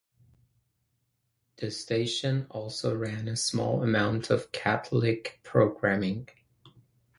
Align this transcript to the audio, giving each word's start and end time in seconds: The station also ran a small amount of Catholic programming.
The 1.57 1.69
station 1.69 2.47
also 2.49 2.95
ran 2.97 3.27
a 3.27 3.35
small 3.35 3.83
amount 3.83 4.31
of 4.31 4.51
Catholic 4.51 5.39
programming. 5.43 6.27